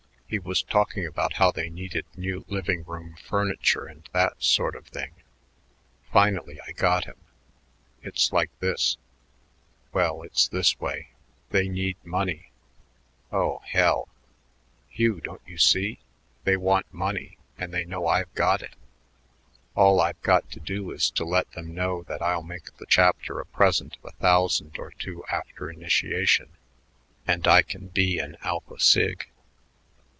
He 0.33 0.39
was 0.39 0.63
talking 0.63 1.05
about 1.05 1.33
how 1.33 1.51
they 1.51 1.69
needed 1.69 2.05
new 2.15 2.45
living 2.47 2.85
room 2.85 3.17
furniture 3.21 3.83
and 3.85 4.07
that 4.13 4.41
sort 4.41 4.77
of 4.77 4.87
thing. 4.87 5.11
Finally 6.09 6.57
I 6.65 6.71
got 6.71 7.03
him. 7.03 7.17
It's 8.01 8.31
like 8.31 8.49
this 8.61 8.95
well, 9.91 10.21
it's 10.23 10.47
this 10.47 10.79
way: 10.79 11.09
they 11.49 11.67
need 11.67 11.97
money. 12.05 12.53
Oh, 13.33 13.59
hell! 13.65 14.07
Hugh, 14.87 15.19
don't 15.19 15.41
you 15.45 15.57
see? 15.57 15.99
They 16.45 16.55
want 16.55 16.93
money 16.93 17.37
and 17.57 17.73
they 17.73 17.83
know 17.83 18.07
I've 18.07 18.33
got 18.33 18.61
it. 18.61 18.75
All 19.75 19.99
I've 19.99 20.21
got 20.21 20.49
to 20.51 20.61
do 20.61 20.91
is 20.91 21.11
to 21.11 21.25
let 21.25 21.51
them 21.51 21.75
know 21.75 22.03
that 22.03 22.21
I'll 22.21 22.41
make 22.41 22.73
the 22.77 22.85
chapter 22.87 23.37
a 23.41 23.45
present 23.45 23.97
of 23.97 24.05
a 24.05 24.21
thousand 24.21 24.79
or 24.79 24.91
two 24.91 25.25
after 25.29 25.69
initiation 25.69 26.51
and 27.27 27.45
I 27.49 27.63
can 27.63 27.87
be 27.89 28.17
an 28.17 28.37
Alpha 28.43 28.79
Sig." 28.79 29.27